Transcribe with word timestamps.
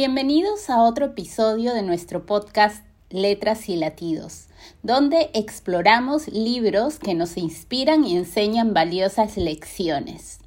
Bienvenidos 0.00 0.70
a 0.70 0.84
otro 0.84 1.06
episodio 1.06 1.74
de 1.74 1.82
nuestro 1.82 2.24
podcast 2.24 2.84
Letras 3.10 3.68
y 3.68 3.74
Latidos, 3.74 4.46
donde 4.84 5.28
exploramos 5.34 6.28
libros 6.28 7.00
que 7.00 7.14
nos 7.14 7.36
inspiran 7.36 8.04
y 8.04 8.16
enseñan 8.16 8.74
valiosas 8.74 9.36
lecciones. 9.36 10.38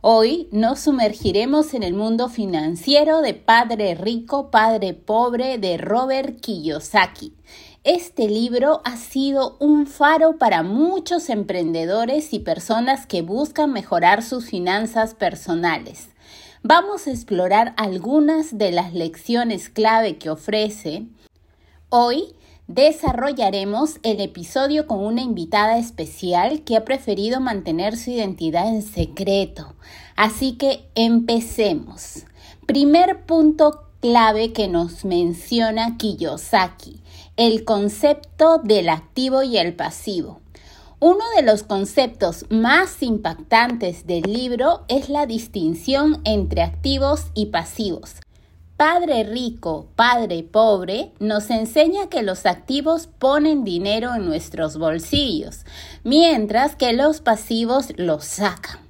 Hoy 0.00 0.48
nos 0.52 0.80
sumergiremos 0.80 1.74
en 1.74 1.82
el 1.82 1.92
mundo 1.92 2.30
financiero 2.30 3.20
de 3.20 3.34
Padre 3.34 3.94
Rico, 3.94 4.50
Padre 4.50 4.94
Pobre 4.94 5.58
de 5.58 5.76
Robert 5.76 6.40
Kiyosaki. 6.40 7.34
Este 7.84 8.26
libro 8.26 8.80
ha 8.86 8.96
sido 8.96 9.58
un 9.60 9.86
faro 9.86 10.38
para 10.38 10.62
muchos 10.62 11.28
emprendedores 11.28 12.32
y 12.32 12.38
personas 12.38 13.04
que 13.04 13.20
buscan 13.20 13.70
mejorar 13.70 14.22
sus 14.22 14.46
finanzas 14.46 15.12
personales 15.12 16.08
vamos 16.62 17.06
a 17.06 17.10
explorar 17.10 17.74
algunas 17.76 18.56
de 18.56 18.72
las 18.72 18.92
lecciones 18.94 19.68
clave 19.68 20.18
que 20.18 20.30
ofrece. 20.30 21.06
Hoy 21.88 22.34
desarrollaremos 22.66 23.98
el 24.02 24.20
episodio 24.20 24.86
con 24.86 25.00
una 25.00 25.22
invitada 25.22 25.78
especial 25.78 26.62
que 26.62 26.76
ha 26.76 26.84
preferido 26.84 27.40
mantener 27.40 27.96
su 27.96 28.10
identidad 28.10 28.68
en 28.68 28.82
secreto. 28.82 29.74
Así 30.16 30.52
que 30.52 30.88
empecemos. 30.94 32.24
Primer 32.66 33.24
punto 33.24 33.84
clave 34.00 34.52
que 34.52 34.68
nos 34.68 35.04
menciona 35.04 35.96
Kiyosaki, 35.96 37.00
el 37.36 37.64
concepto 37.64 38.58
del 38.58 38.90
activo 38.90 39.42
y 39.42 39.56
el 39.56 39.74
pasivo. 39.74 40.40
Uno 41.00 41.24
de 41.36 41.42
los 41.42 41.62
conceptos 41.62 42.44
más 42.50 43.04
impactantes 43.04 44.08
del 44.08 44.22
libro 44.22 44.84
es 44.88 45.08
la 45.08 45.26
distinción 45.26 46.20
entre 46.24 46.62
activos 46.62 47.26
y 47.34 47.46
pasivos. 47.46 48.16
Padre 48.76 49.22
rico, 49.22 49.86
padre 49.94 50.42
pobre 50.42 51.12
nos 51.20 51.50
enseña 51.50 52.08
que 52.08 52.24
los 52.24 52.46
activos 52.46 53.06
ponen 53.06 53.62
dinero 53.62 54.12
en 54.12 54.26
nuestros 54.26 54.76
bolsillos, 54.76 55.60
mientras 56.02 56.74
que 56.74 56.92
los 56.92 57.20
pasivos 57.20 57.92
los 57.96 58.24
sacan. 58.24 58.88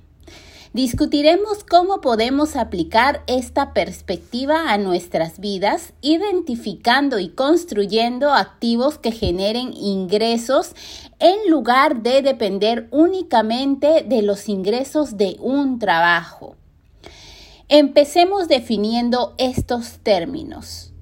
Discutiremos 0.75 1.65
cómo 1.65 2.03
podemos 2.03 2.55
aplicar 2.55 3.23
esta 3.27 3.73
perspectiva 3.73 4.71
a 4.71 4.77
nuestras 4.77 5.41
vidas, 5.41 5.95
identificando 6.03 7.19
y 7.19 7.31
construyendo 7.31 8.33
activos 8.33 8.99
que 8.99 9.11
generen 9.11 9.73
ingresos 9.75 10.75
en 11.19 11.51
lugar 11.51 12.03
de 12.03 12.23
depender 12.23 12.89
únicamente 12.91 14.05
de 14.07 14.23
los 14.23 14.49
ingresos 14.49 15.17
de 15.17 15.37
un 15.41 15.79
trabajo. 15.79 16.57
Empecemos 17.69 18.49
definiendo 18.49 19.35
estos 19.37 19.99
términos. 19.99 20.93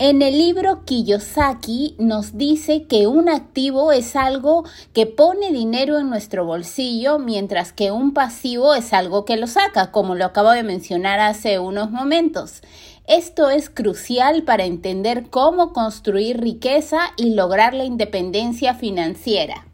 En 0.00 0.22
el 0.22 0.38
libro 0.38 0.84
Kiyosaki 0.84 1.96
nos 1.98 2.38
dice 2.38 2.84
que 2.84 3.08
un 3.08 3.28
activo 3.28 3.90
es 3.90 4.14
algo 4.14 4.64
que 4.92 5.06
pone 5.06 5.50
dinero 5.50 5.98
en 5.98 6.08
nuestro 6.08 6.44
bolsillo, 6.44 7.18
mientras 7.18 7.72
que 7.72 7.90
un 7.90 8.14
pasivo 8.14 8.76
es 8.76 8.92
algo 8.92 9.24
que 9.24 9.36
lo 9.36 9.48
saca, 9.48 9.90
como 9.90 10.14
lo 10.14 10.24
acabo 10.24 10.50
de 10.52 10.62
mencionar 10.62 11.18
hace 11.18 11.58
unos 11.58 11.90
momentos. 11.90 12.62
Esto 13.08 13.48
es 13.48 13.70
crucial 13.70 14.42
para 14.42 14.66
entender 14.66 15.30
cómo 15.30 15.72
construir 15.72 16.42
riqueza 16.42 16.98
y 17.16 17.32
lograr 17.32 17.72
la 17.72 17.84
independencia 17.84 18.74
financiera. 18.74 19.66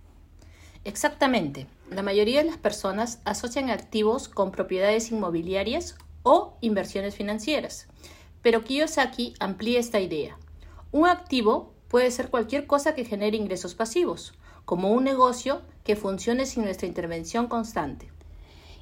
Exactamente. 0.84 1.66
La 1.90 2.04
mayoría 2.04 2.38
de 2.38 2.48
las 2.48 2.58
personas 2.58 3.18
asocian 3.24 3.70
activos 3.70 4.28
con 4.28 4.52
propiedades 4.52 5.10
inmobiliarias 5.10 5.96
o 6.22 6.56
inversiones 6.60 7.16
financieras. 7.16 7.88
Pero 8.40 8.62
Kiyosaki 8.62 9.34
amplía 9.40 9.80
esta 9.80 9.98
idea. 9.98 10.38
Un 10.92 11.08
activo 11.08 11.72
puede 11.88 12.12
ser 12.12 12.30
cualquier 12.30 12.68
cosa 12.68 12.94
que 12.94 13.04
genere 13.04 13.36
ingresos 13.36 13.74
pasivos, 13.74 14.34
como 14.64 14.92
un 14.92 15.02
negocio 15.02 15.62
que 15.82 15.96
funcione 15.96 16.46
sin 16.46 16.62
nuestra 16.62 16.86
intervención 16.86 17.48
constante. 17.48 18.13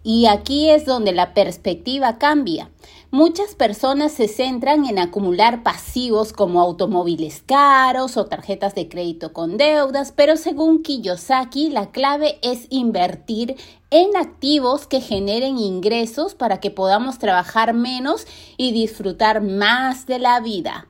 Y 0.04 0.26
aquí 0.26 0.68
es 0.68 0.84
donde 0.84 1.12
la 1.12 1.32
perspectiva 1.32 2.18
cambia. 2.18 2.70
Muchas 3.12 3.54
personas 3.54 4.10
se 4.10 4.26
centran 4.26 4.84
en 4.86 4.98
acumular 4.98 5.62
pasivos 5.62 6.32
como 6.32 6.60
automóviles 6.60 7.42
caros 7.46 8.16
o 8.16 8.26
tarjetas 8.26 8.74
de 8.74 8.88
crédito 8.88 9.32
con 9.32 9.58
deudas, 9.58 10.10
pero 10.10 10.36
según 10.36 10.82
Kiyosaki, 10.82 11.70
la 11.70 11.92
clave 11.92 12.38
es 12.42 12.66
invertir 12.70 13.56
en 13.90 14.16
activos 14.16 14.88
que 14.88 15.00
generen 15.00 15.56
ingresos 15.58 16.34
para 16.34 16.58
que 16.58 16.70
podamos 16.72 17.18
trabajar 17.18 17.72
menos 17.72 18.26
y 18.56 18.72
disfrutar 18.72 19.40
más 19.40 20.06
de 20.06 20.18
la 20.18 20.40
vida. 20.40 20.88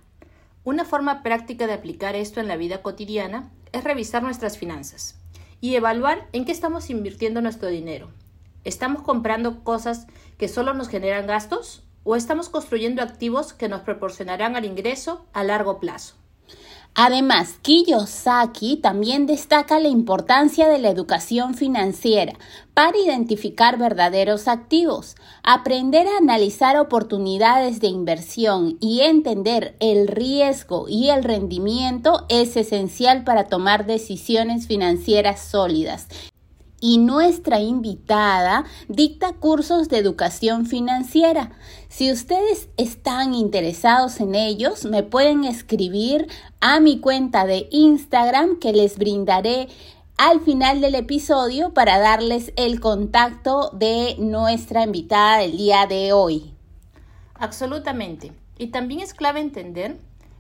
Una 0.65 0.85
forma 0.87 1.23
práctica 1.23 1.67
de 1.67 1.75
aplicar 1.75 2.17
esto 2.17 2.41
en 2.41 2.49
la 2.49 2.57
vida 2.57 2.81
cotidiana 2.81 3.51
es 3.73 3.85
revisar 3.85 4.23
nuestras 4.23 4.57
finanzas 4.57 5.17
y 5.61 5.75
evaluar 5.75 6.29
en 6.33 6.45
qué 6.47 6.53
estamos 6.53 6.89
invirtiendo 6.89 7.43
nuestro 7.43 7.69
dinero 7.69 8.22
¿Estamos 8.65 9.03
comprando 9.03 9.65
cosas 9.65 10.07
que 10.39 10.49
solo 10.49 10.73
nos 10.75 10.89
generan 10.89 11.27
gastos 11.27 11.83
o 12.05 12.17
estamos 12.17 12.49
construyendo 12.49 13.03
activos 13.03 13.53
que 13.53 13.69
nos 13.69 13.81
proporcionarán 13.81 14.57
al 14.57 14.65
ingreso 14.65 15.25
a 15.33 15.43
largo 15.43 15.81
plazo? 15.81 16.15
Además, 16.95 17.55
Kiyosaki 17.63 18.77
también 18.77 19.27
destaca 19.27 19.81
la 19.81 19.89
importancia 19.89 20.69
de 20.69 20.79
la 20.79 20.91
educación 20.91 21.55
financiera 21.55 22.35
para 22.75 22.99
identificar 22.99 23.79
verdaderos 23.79 24.47
activos, 24.47 25.17
aprender 25.43 26.07
a 26.07 26.19
analizar 26.19 26.77
oportunidades 26.77 27.81
de 27.81 27.87
inversión 27.87 28.77
y 28.79 29.01
entender 29.01 29.75
el 29.81 30.07
riesgo 30.07 30.87
y 30.87 31.09
el 31.09 31.25
rendimiento 31.25 32.27
es 32.29 32.59
esencial 32.59 33.25
para 33.25 33.45
tomar 33.45 33.87
decisiones 33.87 34.67
financieras 34.67 35.41
sólidas 35.41 36.09
y 36.83 36.99
nuestra 36.99 37.61
invitada 37.61 38.65
dicta 38.89 39.35
cursos 39.35 39.89
de 39.89 39.99
educación 39.99 40.67
financiera. 40.67 41.53
Si 41.89 42.11
ustedes 42.11 42.69
están 42.77 43.35
interesados 43.35 44.19
en 44.19 44.35
ellos, 44.35 44.85
me 44.85 45.05
pueden 45.05 45.45
escribir 45.45 46.27
a 46.61 46.81
mi 46.81 46.99
cuenta 46.99 47.47
de 47.47 47.69
Instagram 47.71 48.59
que 48.59 48.73
les 48.73 48.99
brindaré 48.99 49.69
al 50.17 50.41
final 50.41 50.81
del 50.81 50.97
episodio 50.97 51.73
para 51.73 52.01
darles 52.01 52.53
el 52.57 52.81
contacto 52.81 53.71
de 53.71 54.17
nuestra 54.19 54.83
invitada 54.83 55.39
del 55.39 55.57
día 55.57 55.87
de 55.87 56.13
hoy. 56.13 56.53
Absolutamente. 57.35 58.33
Y 58.59 58.67
también 58.69 59.01
es 59.01 59.15
clave 59.15 59.39
entender 59.39 59.99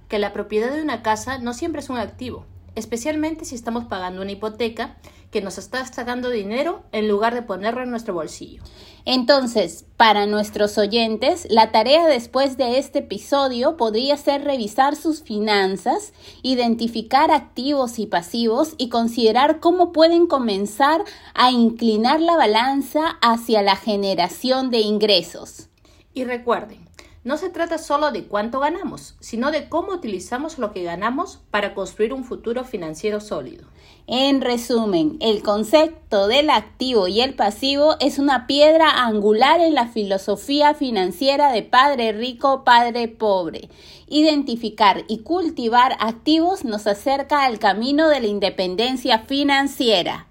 que 0.08 0.18
la 0.18 0.32
propiedad 0.32 0.72
de 0.72 0.82
una 0.82 1.02
casa 1.02 1.38
no 1.38 1.54
siempre 1.54 1.80
es 1.80 1.88
un 1.88 1.98
activo, 1.98 2.46
especialmente 2.74 3.44
si 3.44 3.54
estamos 3.54 3.84
pagando 3.84 4.22
una 4.22 4.32
hipoteca 4.32 4.96
que 5.32 5.40
nos 5.40 5.56
está 5.56 5.84
sacando 5.86 6.28
dinero 6.28 6.82
en 6.92 7.08
lugar 7.08 7.34
de 7.34 7.42
ponerlo 7.42 7.82
en 7.82 7.90
nuestro 7.90 8.12
bolsillo. 8.12 8.62
Entonces, 9.06 9.86
para 9.96 10.26
nuestros 10.26 10.76
oyentes, 10.78 11.46
la 11.50 11.72
tarea 11.72 12.06
después 12.06 12.56
de 12.58 12.78
este 12.78 13.00
episodio 13.00 13.76
podría 13.76 14.16
ser 14.18 14.44
revisar 14.44 14.94
sus 14.94 15.22
finanzas, 15.22 16.12
identificar 16.42 17.30
activos 17.30 17.98
y 17.98 18.06
pasivos 18.06 18.74
y 18.76 18.90
considerar 18.90 19.58
cómo 19.58 19.90
pueden 19.90 20.26
comenzar 20.26 21.02
a 21.34 21.50
inclinar 21.50 22.20
la 22.20 22.36
balanza 22.36 23.18
hacia 23.22 23.62
la 23.62 23.74
generación 23.74 24.70
de 24.70 24.80
ingresos. 24.80 25.70
Y 26.14 26.24
recuerden, 26.24 26.91
no 27.24 27.36
se 27.36 27.50
trata 27.50 27.78
solo 27.78 28.10
de 28.10 28.24
cuánto 28.24 28.58
ganamos, 28.58 29.14
sino 29.20 29.52
de 29.52 29.68
cómo 29.68 29.92
utilizamos 29.92 30.58
lo 30.58 30.72
que 30.72 30.82
ganamos 30.82 31.38
para 31.50 31.72
construir 31.72 32.12
un 32.12 32.24
futuro 32.24 32.64
financiero 32.64 33.20
sólido. 33.20 33.68
En 34.08 34.40
resumen, 34.40 35.18
el 35.20 35.42
concepto 35.44 36.26
del 36.26 36.50
activo 36.50 37.06
y 37.06 37.20
el 37.20 37.34
pasivo 37.34 37.94
es 38.00 38.18
una 38.18 38.48
piedra 38.48 39.04
angular 39.04 39.60
en 39.60 39.74
la 39.74 39.86
filosofía 39.86 40.74
financiera 40.74 41.52
de 41.52 41.62
padre 41.62 42.10
rico, 42.12 42.64
padre 42.64 43.06
pobre. 43.06 43.68
Identificar 44.08 45.04
y 45.06 45.18
cultivar 45.18 45.96
activos 46.00 46.64
nos 46.64 46.88
acerca 46.88 47.44
al 47.44 47.60
camino 47.60 48.08
de 48.08 48.20
la 48.20 48.26
independencia 48.26 49.20
financiera. 49.20 50.26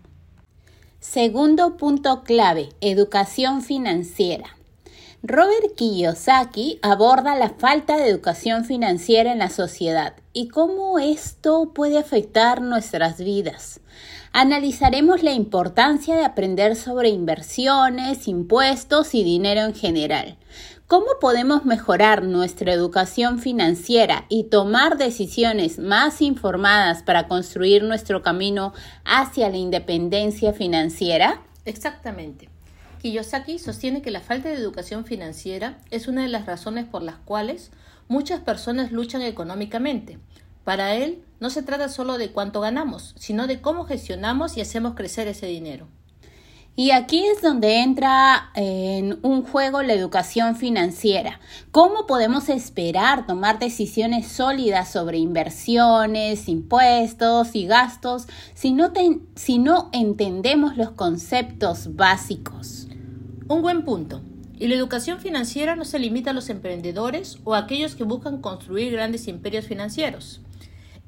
Segundo 0.99 1.77
punto 1.77 2.23
clave, 2.23 2.69
educación 2.81 3.61
financiera. 3.61 4.57
Robert 5.23 5.75
Kiyosaki 5.75 6.79
aborda 6.81 7.35
la 7.35 7.49
falta 7.49 7.95
de 7.95 8.09
educación 8.09 8.65
financiera 8.65 9.31
en 9.31 9.37
la 9.37 9.51
sociedad 9.51 10.15
y 10.33 10.47
cómo 10.47 10.97
esto 10.97 11.73
puede 11.75 11.99
afectar 11.99 12.63
nuestras 12.63 13.19
vidas. 13.19 13.81
Analizaremos 14.33 15.21
la 15.21 15.33
importancia 15.33 16.15
de 16.15 16.25
aprender 16.25 16.75
sobre 16.75 17.09
inversiones, 17.09 18.27
impuestos 18.27 19.13
y 19.13 19.23
dinero 19.23 19.61
en 19.61 19.75
general. 19.75 20.37
¿Cómo 20.87 21.05
podemos 21.21 21.65
mejorar 21.65 22.23
nuestra 22.23 22.73
educación 22.73 23.37
financiera 23.37 24.25
y 24.27 24.45
tomar 24.45 24.97
decisiones 24.97 25.77
más 25.77 26.23
informadas 26.23 27.03
para 27.03 27.27
construir 27.27 27.83
nuestro 27.83 28.23
camino 28.23 28.73
hacia 29.05 29.49
la 29.49 29.57
independencia 29.57 30.51
financiera? 30.51 31.43
Exactamente. 31.65 32.49
Kiyosaki 33.01 33.57
sostiene 33.57 34.03
que 34.03 34.11
la 34.11 34.21
falta 34.21 34.49
de 34.49 34.55
educación 34.55 35.05
financiera 35.05 35.79
es 35.89 36.07
una 36.07 36.21
de 36.21 36.27
las 36.27 36.45
razones 36.45 36.85
por 36.85 37.01
las 37.01 37.15
cuales 37.15 37.71
muchas 38.07 38.41
personas 38.41 38.91
luchan 38.91 39.23
económicamente. 39.23 40.19
Para 40.63 40.93
él, 40.93 41.23
no 41.39 41.49
se 41.49 41.63
trata 41.63 41.89
solo 41.89 42.19
de 42.19 42.31
cuánto 42.31 42.61
ganamos, 42.61 43.15
sino 43.17 43.47
de 43.47 43.59
cómo 43.59 43.85
gestionamos 43.85 44.55
y 44.55 44.61
hacemos 44.61 44.93
crecer 44.93 45.27
ese 45.27 45.47
dinero. 45.47 45.87
Y 46.75 46.91
aquí 46.91 47.25
es 47.25 47.41
donde 47.41 47.81
entra 47.81 48.51
en 48.53 49.17
un 49.23 49.43
juego 49.43 49.81
la 49.81 49.93
educación 49.93 50.55
financiera. 50.55 51.39
¿Cómo 51.71 52.05
podemos 52.05 52.49
esperar 52.49 53.25
tomar 53.25 53.57
decisiones 53.57 54.27
sólidas 54.27 54.91
sobre 54.91 55.17
inversiones, 55.17 56.47
impuestos 56.47 57.55
y 57.55 57.65
gastos 57.65 58.27
si 58.53 58.73
no, 58.73 58.93
si 59.35 59.57
no 59.57 59.89
entendemos 59.91 60.77
los 60.77 60.91
conceptos 60.91 61.95
básicos? 61.95 62.80
Un 63.51 63.61
buen 63.61 63.83
punto. 63.83 64.21
Y 64.57 64.69
la 64.69 64.75
educación 64.75 65.19
financiera 65.19 65.75
no 65.75 65.83
se 65.83 65.99
limita 65.99 66.29
a 66.29 66.33
los 66.33 66.49
emprendedores 66.49 67.37
o 67.43 67.53
a 67.53 67.57
aquellos 67.57 67.95
que 67.95 68.05
buscan 68.05 68.39
construir 68.39 68.93
grandes 68.93 69.27
imperios 69.27 69.65
financieros. 69.65 70.39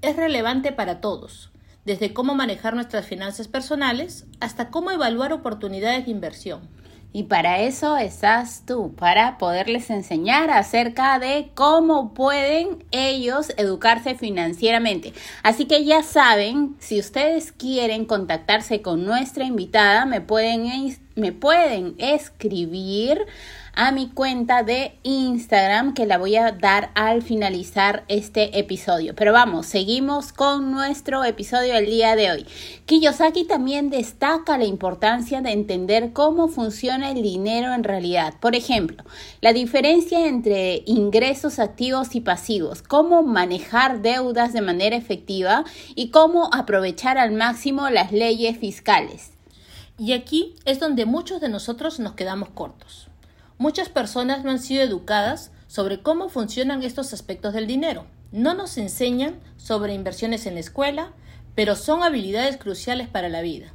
Es 0.02 0.18
relevante 0.18 0.74
para 0.74 1.00
todos 1.00 1.52
desde 1.86 2.14
cómo 2.14 2.36
manejar 2.36 2.76
nuestras 2.76 3.06
finanzas 3.06 3.48
personales 3.48 4.26
hasta 4.42 4.72
cómo 4.72 4.92
evaluar 4.92 5.32
oportunidades 5.32 6.04
de 6.04 6.12
inversión. 6.12 6.68
Y 7.16 7.24
para 7.24 7.60
eso 7.60 7.96
estás 7.96 8.64
tú, 8.66 8.96
para 8.96 9.38
poderles 9.38 9.92
enseñar 9.92 10.50
acerca 10.50 11.20
de 11.20 11.52
cómo 11.54 12.16
pueden 12.16 12.84
ellos 12.90 13.54
educarse 13.58 14.16
financieramente. 14.16 15.14
Así 15.44 15.66
que 15.66 15.86
ya 15.86 16.02
saben, 16.02 16.76
si 16.80 17.00
ustedes 17.00 17.52
quieren 17.52 18.06
contactarse 18.06 18.82
con 18.82 19.06
nuestra 19.06 19.46
invitada, 19.46 20.06
me 20.06 20.22
pueden, 20.22 20.98
me 21.16 21.32
pueden 21.32 21.94
escribir 22.00 23.28
a 23.76 23.92
mi 23.92 24.10
cuenta 24.10 24.62
de 24.62 25.00
Instagram 25.02 25.96
que 25.96 26.06
la 26.06 26.20
voy 26.20 26.36
a 26.36 26.52
dar 26.52 26.92
al 26.94 27.24
finalizar 27.24 28.04
este 28.08 28.60
episodio. 28.60 29.16
Pero 29.16 29.34
vamos, 29.34 29.66
seguimos 29.66 30.32
con 30.32 30.72
nuestro 30.72 31.24
episodio 31.24 31.74
del 31.74 31.88
día 31.88 32.16
de 32.16 32.32
hoy. 32.32 32.46
Kiyosaki 32.86 33.46
también 33.46 33.90
destaca 33.90 34.60
la 34.60 34.66
importancia 34.66 35.42
de 35.42 35.52
entender 35.52 36.14
cómo 36.14 36.50
funciona 36.50 37.10
el 37.10 37.24
dinero 37.24 37.74
en 37.74 37.84
realidad. 37.84 38.36
Por 38.40 38.56
ejemplo, 38.56 39.04
la 39.42 39.54
diferencia 39.54 40.28
entre 40.28 40.84
ingresos 40.86 41.58
activos 41.58 42.16
y 42.16 42.22
pasivos, 42.22 42.84
cómo 42.84 43.24
manejar 43.24 44.04
deudas 44.04 44.54
de 44.54 44.62
manera 44.62 44.96
efectiva 44.96 45.64
y 45.96 46.12
cómo 46.12 46.50
aprovechar 46.54 47.18
al 47.18 47.32
máximo 47.32 47.90
las 47.90 48.12
leyes 48.12 48.56
fiscales. 48.58 49.32
Y 49.98 50.14
aquí 50.14 50.56
es 50.66 50.80
donde 50.80 51.06
muchos 51.06 51.42
de 51.42 51.50
nosotros 51.50 52.00
nos 52.00 52.14
quedamos 52.14 52.50
cortos. 52.50 53.10
Muchas 53.64 53.88
personas 53.88 54.44
no 54.44 54.52
han 54.52 54.60
sido 54.60 54.84
educadas 54.84 55.50
sobre 55.68 56.02
cómo 56.02 56.28
funcionan 56.28 56.84
estos 56.84 57.14
aspectos 57.14 57.54
del 57.54 57.66
dinero. 57.66 58.06
No 58.34 58.54
nos 58.56 58.78
enseñan 58.78 59.40
sobre 59.56 59.94
inversiones 59.94 60.46
en 60.46 60.56
la 60.56 60.60
escuela, 60.60 61.14
pero 61.56 61.78
son 61.78 62.04
habilidades 62.04 62.58
cruciales 62.58 63.08
para 63.08 63.30
la 63.30 63.42
vida. 63.42 63.74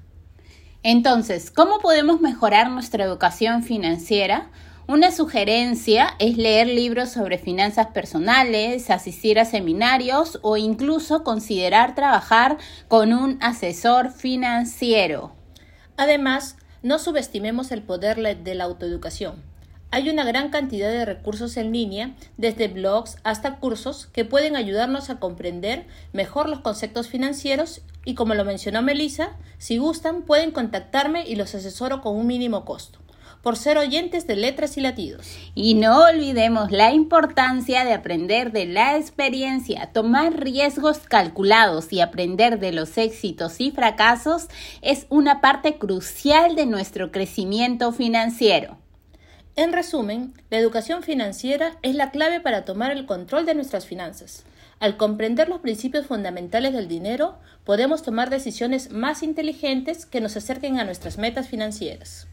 Entonces, 0.83 1.51
¿cómo 1.51 1.79
podemos 1.79 2.21
mejorar 2.21 2.71
nuestra 2.71 3.03
educación 3.03 3.63
financiera? 3.63 4.51
Una 4.87 5.11
sugerencia 5.11 6.17
es 6.19 6.37
leer 6.37 6.67
libros 6.67 7.09
sobre 7.09 7.39
finanzas 7.39 7.87
personales, 7.87 8.91
asistir 8.91 9.41
a 9.41 9.47
seminarios 9.47 10.39
o 10.43 10.59
incluso 10.59 11.25
considerar 11.25 11.95
trabajar 11.95 12.59
con 12.89 13.15
un 13.15 13.39
asesor 13.41 14.13
financiero. 14.13 15.33
Además, 15.97 16.57
no 16.83 16.99
subestimemos 16.99 17.73
el 17.73 17.81
poder 17.81 18.19
de 18.37 18.55
la 18.55 18.65
autoeducación. 18.65 19.48
Hay 19.91 20.11
una 20.11 20.25
gran 20.25 20.51
cantidad 20.51 20.91
de 20.91 21.07
recursos 21.07 21.57
en 21.57 21.73
línea, 21.73 22.15
desde 22.37 22.69
blogs 22.69 23.17
hasta 23.25 23.57
cursos, 23.57 24.07
que 24.07 24.27
pueden 24.27 24.55
ayudarnos 24.55 25.09
a 25.09 25.19
comprender 25.19 25.87
mejor 26.13 26.49
los 26.49 26.61
conceptos 26.61 27.09
financieros 27.09 27.81
y 28.05 28.15
como 28.15 28.35
lo 28.35 28.45
mencionó 28.45 28.83
Melissa, 28.83 29.37
si 29.57 29.79
gustan 29.79 30.23
pueden 30.23 30.51
contactarme 30.51 31.27
y 31.27 31.37
los 31.37 31.55
asesoro 31.55 32.03
con 32.03 32.17
un 32.17 32.27
mínimo 32.27 32.65
costo 32.65 32.99
por 33.43 33.57
ser 33.57 33.79
oyentes 33.79 34.27
de 34.27 34.37
letras 34.37 34.77
y 34.77 34.81
latidos. 34.81 35.27
Y 35.55 35.75
no 35.75 36.03
olvidemos 36.05 36.71
la 36.71 36.93
importancia 36.93 37.85
de 37.85 37.95
aprender 37.95 38.53
de 38.53 38.67
la 38.67 38.97
experiencia, 38.97 39.91
tomar 39.93 40.41
riesgos 40.41 40.99
calculados 40.99 41.93
y 41.93 42.01
aprender 42.01 42.59
de 42.59 42.73
los 42.73 42.99
éxitos 42.99 43.61
y 43.61 43.71
fracasos 43.71 44.49
es 44.83 45.07
una 45.09 45.41
parte 45.41 45.79
crucial 45.79 46.57
de 46.57 46.67
nuestro 46.67 47.13
crecimiento 47.13 47.93
financiero. 47.93 48.77
En 49.59 49.73
resumen, 49.73 50.35
la 50.51 50.59
educación 50.59 51.03
financiera 51.03 51.79
es 51.83 51.97
la 51.97 52.13
clave 52.13 52.39
para 52.41 52.65
tomar 52.65 52.93
el 52.93 53.07
control 53.07 53.45
de 53.45 53.57
nuestras 53.57 53.87
finanzas. 53.87 54.45
Al 54.79 54.97
comprender 54.97 55.49
los 55.49 55.59
principios 55.59 56.07
fundamentales 56.07 56.73
del 56.73 56.87
dinero, 56.87 57.41
podemos 57.65 58.03
tomar 58.05 58.31
decisiones 58.31 58.93
más 58.93 59.25
inteligentes 59.25 60.07
que 60.07 60.21
nos 60.21 60.37
acerquen 60.37 60.79
a 60.79 60.85
nuestras 60.85 61.19
metas 61.19 61.49
financieras. 61.49 62.29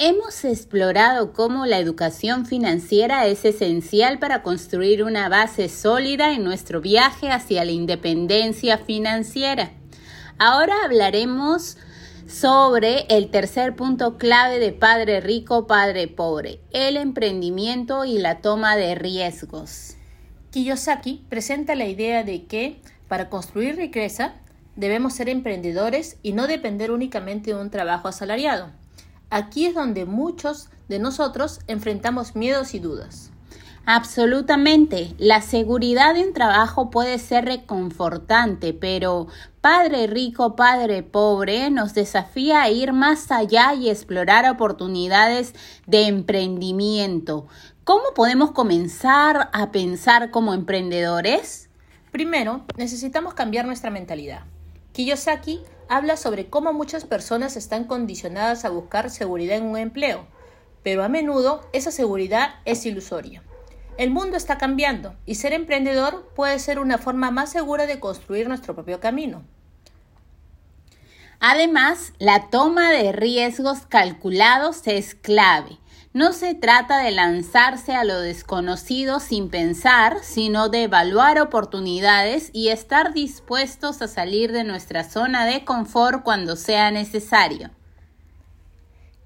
Hemos 0.00 0.44
explorado 0.44 1.32
cómo 1.32 1.66
la 1.66 1.78
educación 1.78 2.46
financiera 2.46 3.26
es 3.26 3.44
esencial 3.44 4.18
para 4.18 4.42
construir 4.42 5.04
una 5.04 5.28
base 5.28 5.68
sólida 5.68 6.32
en 6.34 6.42
nuestro 6.42 6.80
viaje 6.80 7.30
hacia 7.30 7.64
la 7.64 7.70
independencia 7.70 8.78
financiera. 8.78 9.70
Ahora 10.40 10.74
hablaremos 10.84 11.76
sobre 12.28 13.06
el 13.08 13.30
tercer 13.30 13.76
punto 13.76 14.16
clave 14.16 14.58
de 14.58 14.72
Padre 14.72 15.20
Rico, 15.20 15.66
Padre 15.66 16.08
Pobre, 16.08 16.60
el 16.70 16.96
emprendimiento 16.96 18.04
y 18.04 18.18
la 18.18 18.40
toma 18.40 18.76
de 18.76 18.94
riesgos. 18.94 19.96
Kiyosaki 20.50 21.24
presenta 21.28 21.74
la 21.74 21.86
idea 21.86 22.24
de 22.24 22.46
que 22.46 22.80
para 23.08 23.28
construir 23.28 23.76
riqueza 23.76 24.34
debemos 24.76 25.14
ser 25.14 25.28
emprendedores 25.28 26.16
y 26.22 26.32
no 26.32 26.46
depender 26.46 26.90
únicamente 26.90 27.52
de 27.52 27.60
un 27.60 27.70
trabajo 27.70 28.08
asalariado. 28.08 28.70
Aquí 29.30 29.66
es 29.66 29.74
donde 29.74 30.04
muchos 30.04 30.68
de 30.88 30.98
nosotros 30.98 31.60
enfrentamos 31.66 32.36
miedos 32.36 32.74
y 32.74 32.78
dudas. 32.78 33.30
Absolutamente. 33.86 35.14
La 35.18 35.42
seguridad 35.42 36.14
de 36.14 36.26
un 36.26 36.32
trabajo 36.32 36.88
puede 36.88 37.18
ser 37.18 37.44
reconfortante, 37.44 38.72
pero 38.72 39.26
Padre 39.60 40.06
rico, 40.06 40.56
Padre 40.56 41.02
pobre 41.02 41.68
nos 41.70 41.92
desafía 41.92 42.62
a 42.62 42.70
ir 42.70 42.94
más 42.94 43.30
allá 43.30 43.74
y 43.74 43.90
explorar 43.90 44.50
oportunidades 44.50 45.54
de 45.86 46.06
emprendimiento. 46.06 47.46
¿Cómo 47.84 48.14
podemos 48.14 48.52
comenzar 48.52 49.50
a 49.52 49.70
pensar 49.70 50.30
como 50.30 50.54
emprendedores? 50.54 51.68
Primero, 52.10 52.64
necesitamos 52.78 53.34
cambiar 53.34 53.66
nuestra 53.66 53.90
mentalidad. 53.90 54.44
Kiyosaki 54.92 55.60
habla 55.90 56.16
sobre 56.16 56.46
cómo 56.48 56.72
muchas 56.72 57.04
personas 57.04 57.58
están 57.58 57.84
condicionadas 57.84 58.64
a 58.64 58.70
buscar 58.70 59.10
seguridad 59.10 59.58
en 59.58 59.64
un 59.64 59.76
empleo, 59.76 60.26
pero 60.82 61.04
a 61.04 61.10
menudo 61.10 61.68
esa 61.74 61.90
seguridad 61.90 62.54
es 62.64 62.86
ilusoria. 62.86 63.42
El 63.96 64.10
mundo 64.10 64.36
está 64.36 64.58
cambiando 64.58 65.14
y 65.24 65.36
ser 65.36 65.52
emprendedor 65.52 66.32
puede 66.34 66.58
ser 66.58 66.80
una 66.80 66.98
forma 66.98 67.30
más 67.30 67.50
segura 67.50 67.86
de 67.86 68.00
construir 68.00 68.48
nuestro 68.48 68.74
propio 68.74 68.98
camino. 68.98 69.44
Además, 71.38 72.12
la 72.18 72.48
toma 72.50 72.90
de 72.90 73.12
riesgos 73.12 73.86
calculados 73.86 74.86
es 74.86 75.14
clave. 75.14 75.78
No 76.12 76.32
se 76.32 76.54
trata 76.54 76.98
de 76.98 77.10
lanzarse 77.10 77.94
a 77.94 78.04
lo 78.04 78.20
desconocido 78.20 79.20
sin 79.20 79.48
pensar, 79.48 80.18
sino 80.22 80.68
de 80.68 80.84
evaluar 80.84 81.40
oportunidades 81.40 82.50
y 82.52 82.68
estar 82.68 83.12
dispuestos 83.12 84.00
a 84.00 84.08
salir 84.08 84.52
de 84.52 84.64
nuestra 84.64 85.04
zona 85.04 85.44
de 85.44 85.64
confort 85.64 86.22
cuando 86.22 86.56
sea 86.56 86.90
necesario. 86.90 87.70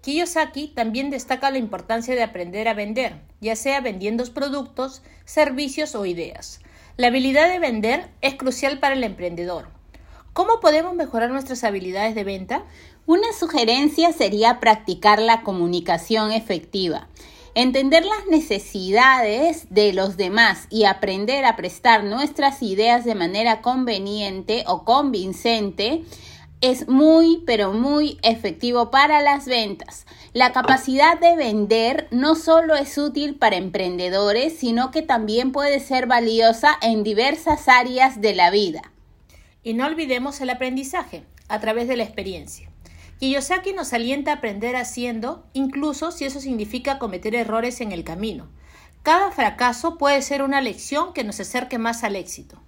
Kiyosaki 0.02 0.68
también 0.68 1.10
destaca 1.10 1.50
la 1.50 1.58
importancia 1.58 2.14
de 2.14 2.22
aprender 2.22 2.68
a 2.68 2.74
vender, 2.74 3.20
ya 3.40 3.56
sea 3.56 3.80
vendiendo 3.80 4.24
productos, 4.32 5.02
servicios 5.24 5.94
o 5.94 6.06
ideas. 6.06 6.60
La 6.96 7.08
habilidad 7.08 7.48
de 7.48 7.58
vender 7.58 8.08
es 8.20 8.34
crucial 8.34 8.78
para 8.78 8.94
el 8.94 9.04
emprendedor. 9.04 9.68
¿Cómo 10.32 10.60
podemos 10.60 10.94
mejorar 10.94 11.30
nuestras 11.30 11.64
habilidades 11.64 12.14
de 12.14 12.24
venta? 12.24 12.62
Una 13.06 13.32
sugerencia 13.32 14.12
sería 14.12 14.60
practicar 14.60 15.20
la 15.20 15.42
comunicación 15.42 16.30
efectiva. 16.30 17.08
Entender 17.54 18.04
las 18.04 18.26
necesidades 18.28 19.66
de 19.70 19.92
los 19.92 20.16
demás 20.16 20.68
y 20.70 20.84
aprender 20.84 21.44
a 21.44 21.56
prestar 21.56 22.04
nuestras 22.04 22.62
ideas 22.62 23.04
de 23.04 23.16
manera 23.16 23.62
conveniente 23.62 24.62
o 24.68 24.84
convincente 24.84 26.04
es 26.60 26.88
muy, 26.88 27.42
pero 27.46 27.72
muy 27.72 28.18
efectivo 28.22 28.90
para 28.90 29.22
las 29.22 29.46
ventas. 29.46 30.06
La 30.32 30.52
capacidad 30.52 31.18
de 31.18 31.36
vender 31.36 32.08
no 32.10 32.34
solo 32.34 32.74
es 32.74 32.98
útil 32.98 33.36
para 33.36 33.56
emprendedores, 33.56 34.58
sino 34.58 34.90
que 34.90 35.02
también 35.02 35.52
puede 35.52 35.78
ser 35.78 36.06
valiosa 36.06 36.76
en 36.82 37.04
diversas 37.04 37.68
áreas 37.68 38.20
de 38.20 38.34
la 38.34 38.50
vida. 38.50 38.82
Y 39.62 39.74
no 39.74 39.86
olvidemos 39.86 40.40
el 40.40 40.50
aprendizaje 40.50 41.22
a 41.48 41.60
través 41.60 41.86
de 41.86 41.96
la 41.96 42.04
experiencia. 42.04 42.68
Kiyosaki 43.20 43.72
nos 43.72 43.92
alienta 43.92 44.32
a 44.32 44.34
aprender 44.36 44.76
haciendo, 44.76 45.44
incluso 45.52 46.12
si 46.12 46.24
eso 46.24 46.40
significa 46.40 46.98
cometer 46.98 47.34
errores 47.34 47.80
en 47.80 47.92
el 47.92 48.04
camino. 48.04 48.48
Cada 49.02 49.30
fracaso 49.30 49.96
puede 49.96 50.22
ser 50.22 50.42
una 50.42 50.60
lección 50.60 51.12
que 51.12 51.24
nos 51.24 51.40
acerque 51.40 51.78
más 51.78 52.04
al 52.04 52.16
éxito. 52.16 52.60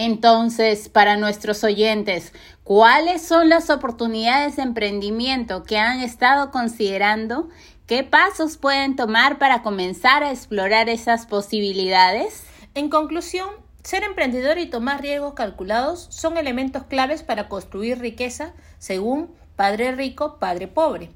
Entonces, 0.00 0.88
para 0.88 1.16
nuestros 1.16 1.64
oyentes, 1.64 2.32
¿cuáles 2.62 3.20
son 3.20 3.48
las 3.48 3.68
oportunidades 3.68 4.54
de 4.54 4.62
emprendimiento 4.62 5.64
que 5.64 5.76
han 5.76 5.98
estado 5.98 6.52
considerando? 6.52 7.48
¿Qué 7.88 8.04
pasos 8.04 8.58
pueden 8.58 8.94
tomar 8.94 9.40
para 9.40 9.62
comenzar 9.62 10.22
a 10.22 10.30
explorar 10.30 10.88
esas 10.88 11.26
posibilidades? 11.26 12.44
En 12.76 12.90
conclusión, 12.90 13.48
ser 13.82 14.04
emprendedor 14.04 14.58
y 14.58 14.70
tomar 14.70 15.02
riesgos 15.02 15.34
calculados 15.34 16.06
son 16.10 16.38
elementos 16.38 16.84
claves 16.84 17.24
para 17.24 17.48
construir 17.48 17.98
riqueza 17.98 18.52
según 18.78 19.34
Padre 19.56 19.90
rico, 19.90 20.38
Padre 20.38 20.68
pobre. 20.68 21.10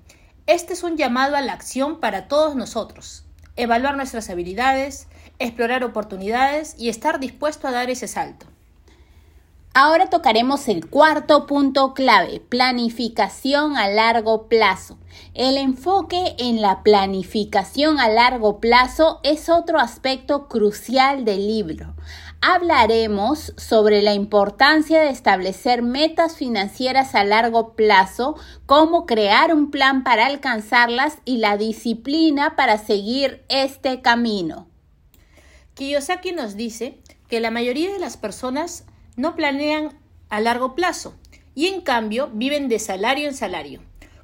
Este 0.47 0.73
es 0.73 0.83
un 0.83 0.97
llamado 0.97 1.37
a 1.37 1.41
la 1.41 1.53
acción 1.53 2.01
para 2.01 2.27
todos 2.27 2.57
nosotros. 2.57 3.27
Evaluar 3.55 3.97
nuestras 3.97 4.29
habilidades, 4.29 5.07
explorar 5.39 5.85
oportunidades 5.85 6.75
y 6.77 6.89
estar 6.89 7.21
dispuesto 7.21 7.69
a 7.69 7.71
dar 7.71 7.89
ese 7.89 8.09
salto. 8.09 8.52
Ahora 9.75 10.11
tocaremos 10.11 10.69
el 10.69 10.89
cuarto 10.89 11.47
punto 11.47 11.95
clave, 11.95 12.41
planificación 12.41 13.77
a 13.77 13.89
largo 13.89 14.49
plazo. 14.49 14.99
El 15.33 15.57
enfoque 15.57 16.35
en 16.39 16.61
la 16.61 16.83
planificación 16.83 17.99
a 17.99 18.09
largo 18.09 18.61
plazo 18.61 19.21
es 19.23 19.49
otro 19.49 19.79
aspecto 19.79 20.49
crucial 20.49 21.25
del 21.25 21.47
libro 21.47 21.95
hablaremos 22.43 23.55
sobre 23.57 24.03
la 24.03 24.15
importancia 24.15 25.01
de 25.01 25.11
establecer 25.11 25.81
metas 25.81 26.37
financieras 26.37 27.15
a 27.15 27.23
largo 27.23 27.75
plazo, 27.75 28.35
cómo 28.67 29.07
crear 29.07 29.55
un 29.55 29.71
plan 29.71 30.03
para 30.03 30.27
alcanzarlas 30.27 31.19
y 31.25 31.37
la 31.37 31.57
disciplina 31.57 32.57
para 32.57 32.79
seguir 32.79 33.45
este 33.49 34.03
camino. 34.03 34.67
Kiyosaki 35.75 36.33
nos 36.33 36.57
dice 36.57 36.99
que 37.29 37.39
la 37.39 37.53
mayoría 37.53 37.93
de 37.93 38.01
las 38.01 38.17
personas 38.17 38.85
no 39.17 39.37
planean 39.37 39.99
a 40.29 40.41
largo 40.41 40.75
plazo 40.75 41.15
y 41.55 41.67
en 41.67 41.81
cambio 41.81 42.31
viven 42.33 42.69
de 42.69 42.79
salario 42.79 43.29
en 43.29 43.35
salario. 43.35 43.81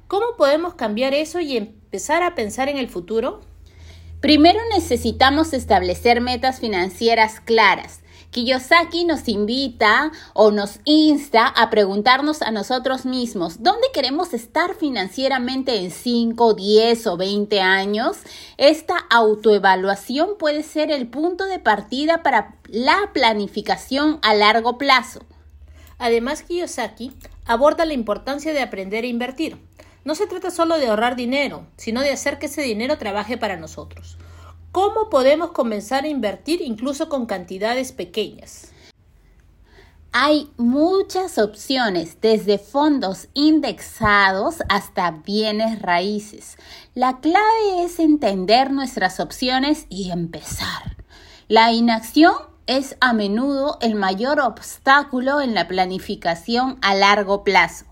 ¿Cómo 0.07 0.25
podemos 0.37 0.73
cambiar 0.73 1.13
eso 1.13 1.39
y 1.39 1.55
empezar 1.55 2.23
a 2.23 2.33
pensar 2.33 2.67
en 2.67 2.77
el 2.77 2.89
futuro? 2.89 3.41
Primero 4.21 4.59
necesitamos 4.73 5.53
establecer 5.53 6.19
metas 6.19 6.59
financieras 6.59 7.39
claras. 7.39 8.01
Kiyosaki 8.31 9.05
nos 9.05 9.27
invita 9.27 10.11
o 10.33 10.51
nos 10.51 10.81
insta 10.85 11.47
a 11.47 11.71
preguntarnos 11.71 12.43
a 12.43 12.51
nosotros 12.51 13.05
mismos, 13.05 13.63
¿dónde 13.63 13.87
queremos 13.91 14.35
estar 14.35 14.75
financieramente 14.75 15.77
en 15.77 15.89
5, 15.89 16.53
10 16.53 17.07
o 17.07 17.17
20 17.17 17.59
años? 17.59 18.17
Esta 18.57 18.97
autoevaluación 19.09 20.37
puede 20.37 20.61
ser 20.61 20.91
el 20.91 21.07
punto 21.07 21.45
de 21.45 21.57
partida 21.57 22.21
para 22.21 22.55
la 22.67 23.09
planificación 23.13 24.19
a 24.21 24.35
largo 24.35 24.77
plazo. 24.77 25.21
Además, 25.97 26.43
Kiyosaki 26.43 27.11
aborda 27.47 27.83
la 27.85 27.93
importancia 27.93 28.53
de 28.53 28.61
aprender 28.61 29.05
a 29.05 29.07
invertir. 29.07 29.57
No 30.05 30.13
se 30.13 30.27
trata 30.27 30.51
solo 30.51 30.77
de 30.77 30.87
ahorrar 30.87 31.15
dinero, 31.15 31.65
sino 31.77 32.01
de 32.01 32.11
hacer 32.11 32.37
que 32.37 32.45
ese 32.45 32.61
dinero 32.61 32.99
trabaje 32.99 33.39
para 33.39 33.57
nosotros. 33.57 34.18
¿Cómo 34.71 35.09
podemos 35.09 35.51
comenzar 35.51 36.03
a 36.03 36.09
invertir 36.09 36.61
incluso 36.61 37.09
con 37.09 37.25
cantidades 37.25 37.91
pequeñas? 37.91 38.71
Hay 40.11 40.51
muchas 40.57 41.39
opciones, 41.39 42.21
desde 42.21 42.59
fondos 42.59 43.29
indexados 43.33 44.57
hasta 44.69 45.09
bienes 45.11 45.81
raíces. 45.81 46.57
La 46.93 47.19
clave 47.19 47.83
es 47.83 47.99
entender 47.99 48.71
nuestras 48.71 49.19
opciones 49.19 49.87
y 49.89 50.11
empezar. 50.11 50.97
La 51.47 51.71
inacción 51.71 52.33
es 52.67 52.95
a 53.01 53.13
menudo 53.13 53.79
el 53.81 53.95
mayor 53.95 54.39
obstáculo 54.39 55.41
en 55.41 55.55
la 55.55 55.67
planificación 55.67 56.77
a 56.83 56.93
largo 56.93 57.43
plazo. 57.43 57.85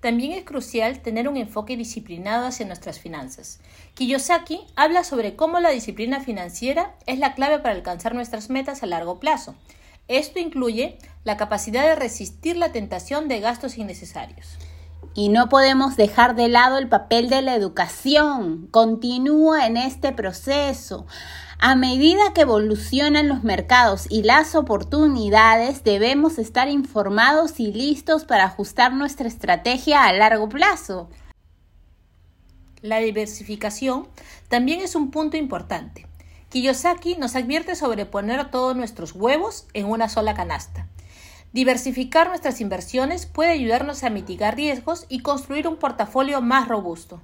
También 0.00 0.32
es 0.32 0.44
crucial 0.44 1.00
tener 1.00 1.28
un 1.28 1.36
enfoque 1.36 1.76
disciplinado 1.76 2.46
hacia 2.46 2.66
nuestras 2.66 2.98
finanzas. 2.98 3.60
Kiyosaki 3.94 4.60
habla 4.74 5.04
sobre 5.04 5.36
cómo 5.36 5.60
la 5.60 5.70
disciplina 5.70 6.20
financiera 6.20 6.94
es 7.06 7.18
la 7.18 7.34
clave 7.34 7.58
para 7.58 7.74
alcanzar 7.74 8.14
nuestras 8.14 8.48
metas 8.48 8.82
a 8.82 8.86
largo 8.86 9.20
plazo. 9.20 9.54
Esto 10.08 10.38
incluye 10.38 10.98
la 11.24 11.36
capacidad 11.36 11.84
de 11.84 11.96
resistir 11.96 12.56
la 12.56 12.72
tentación 12.72 13.28
de 13.28 13.40
gastos 13.40 13.76
innecesarios. 13.76 14.58
Y 15.14 15.28
no 15.28 15.48
podemos 15.48 15.96
dejar 15.96 16.34
de 16.34 16.48
lado 16.48 16.78
el 16.78 16.88
papel 16.88 17.28
de 17.28 17.42
la 17.42 17.54
educación. 17.54 18.68
Continúa 18.70 19.66
en 19.66 19.76
este 19.76 20.12
proceso. 20.12 21.06
A 21.62 21.74
medida 21.74 22.32
que 22.32 22.40
evolucionan 22.40 23.28
los 23.28 23.44
mercados 23.44 24.06
y 24.08 24.22
las 24.22 24.54
oportunidades, 24.54 25.84
debemos 25.84 26.38
estar 26.38 26.70
informados 26.70 27.60
y 27.60 27.70
listos 27.70 28.24
para 28.24 28.44
ajustar 28.44 28.94
nuestra 28.94 29.28
estrategia 29.28 30.04
a 30.04 30.12
largo 30.14 30.48
plazo. 30.48 31.10
La 32.80 32.96
diversificación 33.00 34.08
también 34.48 34.80
es 34.80 34.94
un 34.94 35.10
punto 35.10 35.36
importante. 35.36 36.06
Kiyosaki 36.48 37.16
nos 37.16 37.36
advierte 37.36 37.76
sobre 37.76 38.06
poner 38.06 38.50
todos 38.50 38.74
nuestros 38.74 39.12
huevos 39.12 39.66
en 39.74 39.84
una 39.84 40.08
sola 40.08 40.32
canasta. 40.32 40.86
Diversificar 41.52 42.28
nuestras 42.28 42.62
inversiones 42.62 43.26
puede 43.26 43.50
ayudarnos 43.50 44.02
a 44.02 44.08
mitigar 44.08 44.56
riesgos 44.56 45.04
y 45.10 45.20
construir 45.20 45.68
un 45.68 45.76
portafolio 45.76 46.40
más 46.40 46.68
robusto. 46.68 47.20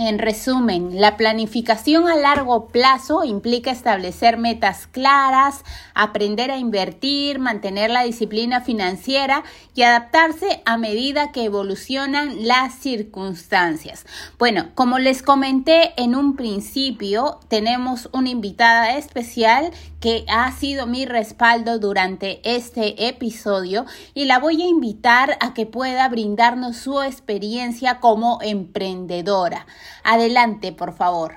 En 0.00 0.20
resumen, 0.20 1.00
la 1.00 1.16
planificación 1.16 2.08
a 2.08 2.14
largo 2.14 2.68
plazo 2.68 3.24
implica 3.24 3.72
establecer 3.72 4.36
metas 4.36 4.86
claras, 4.86 5.64
aprender 5.92 6.52
a 6.52 6.56
invertir, 6.56 7.40
mantener 7.40 7.90
la 7.90 8.04
disciplina 8.04 8.60
financiera 8.60 9.42
y 9.74 9.82
adaptarse 9.82 10.62
a 10.66 10.76
medida 10.76 11.32
que 11.32 11.42
evolucionan 11.42 12.46
las 12.46 12.76
circunstancias. 12.76 14.06
Bueno, 14.38 14.68
como 14.76 15.00
les 15.00 15.24
comenté 15.24 16.00
en 16.00 16.14
un 16.14 16.36
principio, 16.36 17.40
tenemos 17.48 18.08
una 18.12 18.28
invitada 18.28 18.98
especial 18.98 19.72
que 19.98 20.24
ha 20.28 20.52
sido 20.52 20.86
mi 20.86 21.06
respaldo 21.06 21.80
durante 21.80 22.40
este 22.44 23.08
episodio 23.08 23.84
y 24.14 24.26
la 24.26 24.38
voy 24.38 24.62
a 24.62 24.68
invitar 24.68 25.36
a 25.40 25.54
que 25.54 25.66
pueda 25.66 26.08
brindarnos 26.08 26.76
su 26.76 27.02
experiencia 27.02 27.98
como 27.98 28.38
emprendedora. 28.42 29.66
Adelante, 30.04 30.72
por 30.72 30.92
favor. 30.92 31.34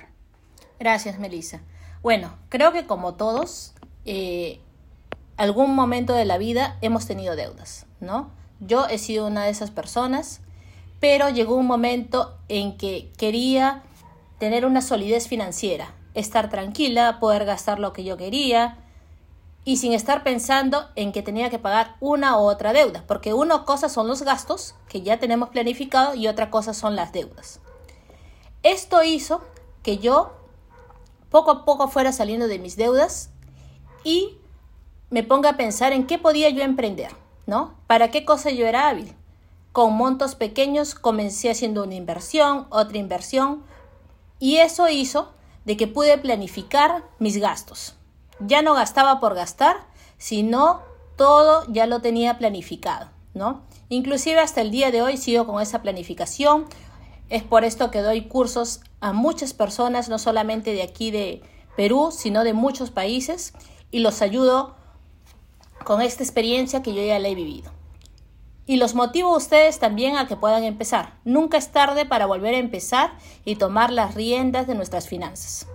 Gracias, 0.79 1.19
Melissa. 1.19 1.61
Bueno, 2.01 2.35
creo 2.49 2.71
que 2.71 2.85
como 2.85 3.13
todos, 3.13 3.73
eh, 4.05 4.59
algún 5.37 5.75
momento 5.75 6.13
de 6.13 6.25
la 6.25 6.37
vida 6.37 6.77
hemos 6.81 7.05
tenido 7.05 7.35
deudas, 7.35 7.85
¿no? 7.99 8.31
Yo 8.59 8.87
he 8.87 8.97
sido 8.97 9.27
una 9.27 9.43
de 9.43 9.51
esas 9.51 9.71
personas, 9.71 10.41
pero 10.99 11.29
llegó 11.29 11.55
un 11.55 11.67
momento 11.67 12.37
en 12.47 12.77
que 12.77 13.11
quería 13.17 13.83
tener 14.37 14.65
una 14.65 14.81
solidez 14.81 15.27
financiera, 15.27 15.93
estar 16.13 16.49
tranquila, 16.49 17.19
poder 17.19 17.45
gastar 17.45 17.79
lo 17.79 17.93
que 17.93 18.03
yo 18.03 18.17
quería 18.17 18.77
y 19.63 19.77
sin 19.77 19.93
estar 19.93 20.23
pensando 20.23 20.89
en 20.95 21.11
que 21.11 21.21
tenía 21.21 21.49
que 21.49 21.59
pagar 21.59 21.95
una 21.99 22.37
u 22.37 22.41
otra 22.41 22.73
deuda, 22.73 23.03
porque 23.07 23.33
una 23.33 23.63
cosa 23.65 23.89
son 23.89 24.07
los 24.07 24.23
gastos 24.23 24.75
que 24.87 25.01
ya 25.01 25.19
tenemos 25.19 25.49
planificado 25.49 26.15
y 26.15 26.27
otra 26.27 26.49
cosa 26.49 26.73
son 26.73 26.95
las 26.95 27.13
deudas. 27.13 27.59
Esto 28.63 29.03
hizo 29.03 29.41
que 29.83 29.97
yo 29.97 30.33
poco 31.29 31.51
a 31.51 31.65
poco 31.65 31.87
fuera 31.87 32.11
saliendo 32.11 32.47
de 32.47 32.59
mis 32.59 32.75
deudas 32.75 33.31
y 34.03 34.37
me 35.09 35.23
ponga 35.23 35.51
a 35.51 35.57
pensar 35.57 35.93
en 35.93 36.07
qué 36.07 36.17
podía 36.17 36.49
yo 36.49 36.63
emprender, 36.63 37.11
¿no? 37.45 37.75
¿Para 37.87 38.11
qué 38.11 38.25
cosa 38.25 38.51
yo 38.51 38.67
era 38.67 38.87
hábil? 38.87 39.13
Con 39.71 39.93
montos 39.93 40.35
pequeños 40.35 40.95
comencé 40.95 41.49
haciendo 41.49 41.83
una 41.83 41.95
inversión, 41.95 42.67
otra 42.69 42.97
inversión, 42.97 43.63
y 44.39 44.57
eso 44.57 44.89
hizo 44.89 45.31
de 45.65 45.77
que 45.77 45.87
pude 45.87 46.17
planificar 46.17 47.03
mis 47.19 47.37
gastos. 47.37 47.95
Ya 48.39 48.61
no 48.61 48.73
gastaba 48.73 49.19
por 49.19 49.35
gastar, 49.35 49.77
sino 50.17 50.81
todo 51.15 51.65
ya 51.67 51.85
lo 51.85 52.01
tenía 52.01 52.37
planificado, 52.37 53.09
¿no? 53.33 53.61
Inclusive 53.89 54.39
hasta 54.39 54.61
el 54.61 54.71
día 54.71 54.91
de 54.91 55.01
hoy 55.01 55.17
sigo 55.17 55.45
con 55.45 55.61
esa 55.61 55.81
planificación. 55.81 56.65
Es 57.31 57.43
por 57.43 57.63
esto 57.63 57.91
que 57.91 58.01
doy 58.01 58.23
cursos 58.23 58.81
a 58.99 59.13
muchas 59.13 59.53
personas, 59.53 60.09
no 60.09 60.19
solamente 60.19 60.73
de 60.73 60.83
aquí 60.83 61.11
de 61.11 61.41
Perú, 61.77 62.09
sino 62.11 62.43
de 62.43 62.51
muchos 62.51 62.91
países, 62.91 63.53
y 63.89 63.99
los 63.99 64.21
ayudo 64.21 64.75
con 65.85 66.01
esta 66.01 66.23
experiencia 66.23 66.83
que 66.83 66.93
yo 66.93 67.01
ya 67.01 67.19
la 67.19 67.29
he 67.29 67.35
vivido. 67.35 67.71
Y 68.65 68.75
los 68.75 68.95
motivo 68.95 69.33
a 69.33 69.37
ustedes 69.37 69.79
también 69.79 70.17
a 70.17 70.27
que 70.27 70.35
puedan 70.35 70.65
empezar. 70.65 71.19
Nunca 71.23 71.57
es 71.57 71.71
tarde 71.71 72.05
para 72.05 72.25
volver 72.25 72.53
a 72.53 72.57
empezar 72.57 73.13
y 73.45 73.55
tomar 73.55 73.93
las 73.93 74.13
riendas 74.13 74.67
de 74.67 74.75
nuestras 74.75 75.07
finanzas. 75.07 75.67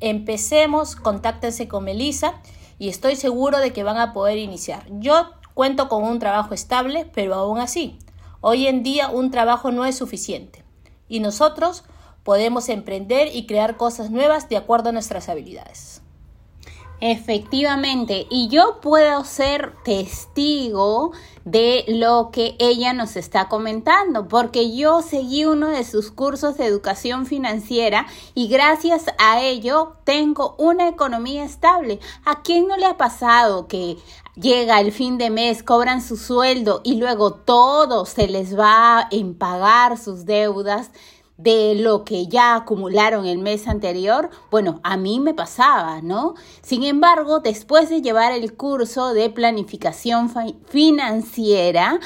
Empecemos, 0.00 0.94
contáctense 0.94 1.68
con 1.68 1.84
Melissa 1.84 2.34
y 2.78 2.90
estoy 2.90 3.16
seguro 3.16 3.60
de 3.60 3.72
que 3.72 3.82
van 3.82 3.96
a 3.96 4.12
poder 4.12 4.36
iniciar. 4.36 4.84
Yo 4.90 5.30
cuento 5.54 5.88
con 5.88 6.04
un 6.04 6.18
trabajo 6.18 6.52
estable, 6.52 7.10
pero 7.14 7.34
aún 7.34 7.60
así, 7.60 7.98
Hoy 8.44 8.66
en 8.66 8.82
día 8.82 9.08
un 9.08 9.30
trabajo 9.30 9.70
no 9.70 9.84
es 9.84 9.96
suficiente 9.96 10.61
y 11.08 11.20
nosotros 11.20 11.84
podemos 12.22 12.68
emprender 12.68 13.28
y 13.34 13.46
crear 13.46 13.76
cosas 13.76 14.10
nuevas 14.10 14.48
de 14.48 14.56
acuerdo 14.56 14.90
a 14.90 14.92
nuestras 14.92 15.28
habilidades. 15.28 16.01
Efectivamente, 17.04 18.28
y 18.30 18.46
yo 18.46 18.78
puedo 18.80 19.24
ser 19.24 19.74
testigo 19.82 21.10
de 21.44 21.84
lo 21.88 22.30
que 22.30 22.54
ella 22.60 22.92
nos 22.92 23.16
está 23.16 23.48
comentando, 23.48 24.28
porque 24.28 24.76
yo 24.76 25.02
seguí 25.02 25.44
uno 25.44 25.66
de 25.66 25.82
sus 25.82 26.12
cursos 26.12 26.56
de 26.58 26.66
educación 26.66 27.26
financiera 27.26 28.06
y 28.34 28.46
gracias 28.46 29.06
a 29.18 29.40
ello 29.40 29.96
tengo 30.04 30.54
una 30.58 30.86
economía 30.86 31.42
estable. 31.42 31.98
¿A 32.24 32.42
quién 32.42 32.68
no 32.68 32.76
le 32.76 32.86
ha 32.86 32.96
pasado 32.96 33.66
que 33.66 33.96
llega 34.36 34.78
el 34.78 34.92
fin 34.92 35.18
de 35.18 35.30
mes, 35.30 35.64
cobran 35.64 36.02
su 36.02 36.16
sueldo 36.16 36.82
y 36.84 36.98
luego 36.98 37.34
todo 37.34 38.06
se 38.06 38.28
les 38.28 38.56
va 38.56 39.08
en 39.10 39.34
pagar 39.34 39.98
sus 39.98 40.24
deudas? 40.24 40.92
De 41.42 41.74
lo 41.74 42.04
que 42.04 42.26
ya 42.26 42.54
acumularon 42.54 43.26
el 43.26 43.38
mes 43.38 43.66
anterior, 43.66 44.30
bueno, 44.50 44.80
a 44.82 44.96
mí 44.96 45.18
me 45.18 45.34
pasaba, 45.34 46.00
¿no? 46.00 46.34
Sin 46.62 46.84
embargo, 46.84 47.40
después 47.40 47.88
de 47.88 48.00
llevar 48.00 48.32
el 48.32 48.54
curso 48.54 49.12
de 49.12 49.28
planificación 49.30 50.30
financiera, 50.68 51.98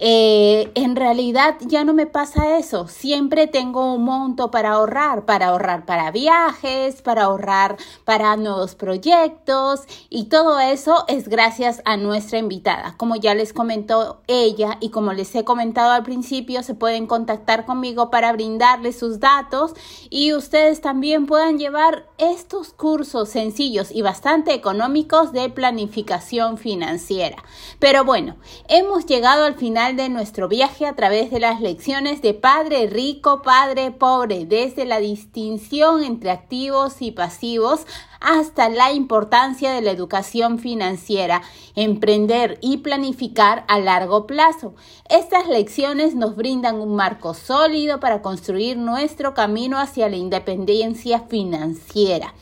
eh, 0.00 0.70
en 0.74 0.94
realidad 0.94 1.56
ya 1.60 1.84
no 1.84 1.92
me 1.92 2.06
pasa 2.06 2.58
eso. 2.58 2.86
Siempre 2.86 3.46
tengo 3.46 3.94
un 3.94 4.04
monto 4.04 4.50
para 4.50 4.70
ahorrar, 4.72 5.24
para 5.24 5.48
ahorrar 5.48 5.84
para 5.86 6.10
viajes, 6.10 7.02
para 7.02 7.24
ahorrar 7.24 7.76
para 8.04 8.36
nuevos 8.36 8.74
proyectos 8.74 9.82
y 10.08 10.24
todo 10.24 10.60
eso 10.60 11.04
es 11.08 11.28
gracias 11.28 11.82
a 11.84 11.96
nuestra 11.96 12.38
invitada. 12.38 12.94
Como 12.96 13.16
ya 13.16 13.34
les 13.34 13.52
comentó 13.52 14.20
ella 14.28 14.78
y 14.80 14.90
como 14.90 15.12
les 15.12 15.34
he 15.34 15.44
comentado 15.44 15.92
al 15.92 16.04
principio, 16.04 16.62
se 16.62 16.74
pueden 16.74 17.06
contactar 17.06 17.64
conmigo 17.64 18.10
para 18.10 18.32
brindarles 18.32 18.98
sus 18.98 19.18
datos 19.18 19.72
y 20.10 20.32
ustedes 20.32 20.80
también 20.80 21.26
puedan 21.26 21.58
llevar 21.58 22.06
estos 22.18 22.72
cursos 22.72 23.28
sencillos 23.28 23.90
y 23.90 24.02
bastante 24.02 24.54
económicos 24.54 25.32
de 25.32 25.48
planificación 25.48 26.58
financiera. 26.58 27.42
Pero 27.78 28.04
bueno, 28.04 28.36
hemos 28.68 29.06
llegado 29.06 29.44
al 29.44 29.54
final 29.54 29.87
de 29.96 30.08
nuestro 30.08 30.48
viaje 30.48 30.86
a 30.86 30.94
través 30.94 31.30
de 31.30 31.40
las 31.40 31.60
lecciones 31.60 32.20
de 32.20 32.34
Padre 32.34 32.88
Rico, 32.88 33.42
Padre 33.42 33.90
Pobre, 33.90 34.44
desde 34.44 34.84
la 34.84 34.98
distinción 34.98 36.02
entre 36.04 36.30
activos 36.30 37.00
y 37.00 37.12
pasivos 37.12 37.86
hasta 38.20 38.68
la 38.68 38.92
importancia 38.92 39.72
de 39.72 39.80
la 39.80 39.90
educación 39.90 40.58
financiera, 40.58 41.42
emprender 41.74 42.58
y 42.60 42.78
planificar 42.78 43.64
a 43.68 43.78
largo 43.78 44.26
plazo. 44.26 44.74
Estas 45.08 45.48
lecciones 45.48 46.14
nos 46.14 46.36
brindan 46.36 46.80
un 46.80 46.94
marco 46.94 47.32
sólido 47.32 48.00
para 48.00 48.20
construir 48.20 48.76
nuestro 48.76 49.34
camino 49.34 49.78
hacia 49.78 50.08
la 50.08 50.16
independencia 50.16 51.20
financiera. 51.20 52.34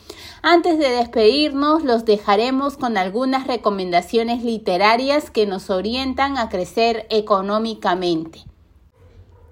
Antes 0.49 0.79
de 0.79 0.89
despedirnos, 0.91 1.83
los 1.83 2.05
dejaremos 2.05 2.77
con 2.77 2.97
algunas 2.97 3.47
recomendaciones 3.47 4.45
literarias 4.45 5.29
que 5.29 5.45
nos 5.45 5.69
orientan 5.69 6.37
a 6.37 6.47
crecer 6.47 7.05
económicamente. 7.09 8.45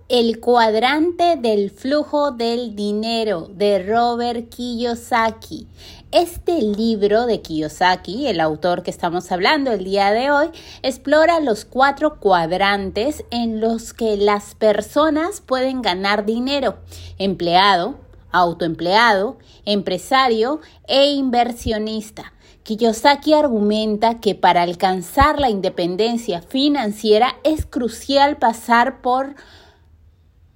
El 0.07 0.39
cuadrante 0.39 1.35
del 1.35 1.69
flujo 1.69 2.31
del 2.31 2.77
dinero 2.77 3.49
de 3.51 3.83
Robert 3.83 4.47
Kiyosaki. 4.47 5.67
Este 6.13 6.61
libro 6.61 7.25
de 7.25 7.41
Kiyosaki, 7.41 8.27
el 8.27 8.39
autor 8.39 8.81
que 8.81 8.91
estamos 8.91 9.29
hablando 9.33 9.73
el 9.73 9.83
día 9.83 10.11
de 10.11 10.31
hoy, 10.31 10.47
explora 10.81 11.41
los 11.41 11.65
cuatro 11.65 12.21
cuadrantes 12.21 13.25
en 13.31 13.59
los 13.59 13.91
que 13.91 14.15
las 14.15 14.55
personas 14.55 15.41
pueden 15.41 15.81
ganar 15.81 16.25
dinero. 16.25 16.77
Empleado, 17.17 18.04
autoempleado, 18.35 19.37
empresario 19.65 20.59
e 20.87 21.11
inversionista. 21.13 22.33
Kiyosaki 22.63 23.33
argumenta 23.33 24.19
que 24.19 24.33
para 24.33 24.63
alcanzar 24.63 25.39
la 25.39 25.49
independencia 25.49 26.41
financiera 26.41 27.35
es 27.43 27.65
crucial 27.65 28.37
pasar 28.37 29.01
por 29.01 29.35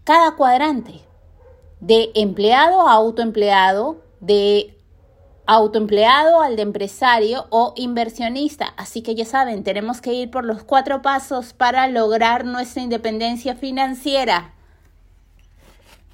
cada 0.04 0.36
cuadrante, 0.36 1.02
de 1.80 2.12
empleado 2.16 2.88
a 2.88 2.94
autoempleado, 2.94 4.02
de 4.20 4.76
autoempleado 5.46 6.42
al 6.42 6.56
de 6.56 6.64
empresario 6.64 7.46
o 7.50 7.74
inversionista. 7.76 8.74
Así 8.78 9.02
que 9.02 9.16
ya 9.16 9.26
saben, 9.26 9.64
tenemos 9.64 10.02
que 10.02 10.14
ir 10.14 10.30
por 10.32 10.46
los 10.46 10.64
cuatro 10.64 11.02
pasos 11.02 11.54
para 11.54 11.88
lograr 11.88 12.46
nuestra 12.46 12.82
independencia 12.82 13.56
financiera. 13.56 14.54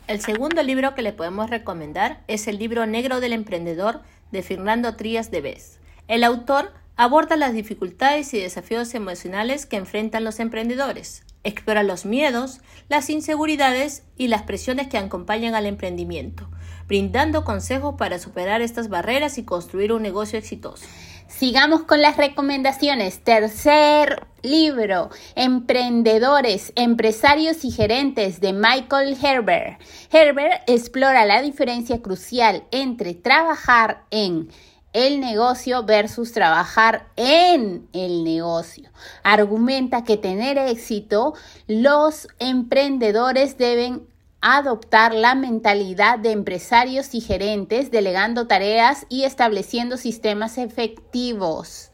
El 0.07 0.21
segundo 0.21 0.61
libro 0.61 0.93
que 0.93 1.01
le 1.01 1.13
podemos 1.13 1.49
recomendar 1.49 2.21
es 2.27 2.47
el 2.47 2.59
libro 2.59 2.85
Negro 2.85 3.21
del 3.21 3.33
Emprendedor 3.33 4.01
de 4.31 4.43
Fernando 4.43 4.95
Trías 4.95 5.31
de 5.31 5.41
Bes. 5.41 5.79
El 6.07 6.23
autor 6.23 6.73
aborda 6.95 7.35
las 7.35 7.53
dificultades 7.53 8.31
y 8.35 8.39
desafíos 8.39 8.93
emocionales 8.93 9.65
que 9.65 9.77
enfrentan 9.77 10.23
los 10.23 10.39
emprendedores, 10.39 11.23
explora 11.43 11.81
los 11.81 12.05
miedos, 12.05 12.61
las 12.87 13.09
inseguridades 13.09 14.03
y 14.15 14.27
las 14.27 14.43
presiones 14.43 14.89
que 14.89 14.99
acompañan 14.99 15.55
al 15.55 15.65
emprendimiento, 15.65 16.51
brindando 16.87 17.43
consejos 17.43 17.95
para 17.97 18.19
superar 18.19 18.61
estas 18.61 18.89
barreras 18.89 19.39
y 19.39 19.43
construir 19.43 19.91
un 19.91 20.03
negocio 20.03 20.37
exitoso. 20.37 20.85
Sigamos 21.27 21.83
con 21.83 22.01
las 22.01 22.17
recomendaciones. 22.17 23.19
Tercer 23.23 24.27
libro, 24.43 25.09
Emprendedores, 25.35 26.71
Empresarios 26.75 27.65
y 27.65 27.71
Gerentes 27.71 28.39
de 28.39 28.53
Michael 28.53 29.17
Herbert. 29.21 29.81
Herbert 30.11 30.61
explora 30.67 31.25
la 31.25 31.41
diferencia 31.41 32.01
crucial 32.01 32.63
entre 32.71 33.15
trabajar 33.15 34.03
en 34.11 34.49
el 34.93 35.19
negocio 35.19 35.83
versus 35.83 36.31
trabajar 36.31 37.07
en 37.17 37.89
el 37.91 38.23
negocio. 38.23 38.91
Argumenta 39.23 40.03
que 40.03 40.15
tener 40.15 40.57
éxito, 40.57 41.33
los 41.67 42.27
emprendedores 42.39 43.57
deben 43.57 44.07
adoptar 44.47 45.15
la 45.15 45.33
mentalidad 45.33 46.19
de 46.19 46.31
empresarios 46.31 47.15
y 47.15 47.21
gerentes, 47.21 47.89
delegando 47.89 48.45
tareas 48.45 49.07
y 49.09 49.23
estableciendo 49.23 49.97
sistemas 49.97 50.59
efectivos. 50.59 51.89